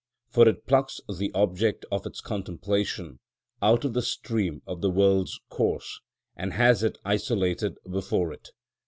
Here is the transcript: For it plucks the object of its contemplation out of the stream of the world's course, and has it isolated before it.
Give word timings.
For 0.31 0.47
it 0.47 0.65
plucks 0.65 0.99
the 1.15 1.31
object 1.35 1.85
of 1.91 2.07
its 2.07 2.21
contemplation 2.21 3.19
out 3.61 3.85
of 3.85 3.93
the 3.93 4.01
stream 4.01 4.63
of 4.65 4.81
the 4.81 4.89
world's 4.89 5.39
course, 5.49 5.99
and 6.35 6.53
has 6.53 6.81
it 6.81 6.97
isolated 7.05 7.77
before 7.87 8.33
it. 8.33 8.49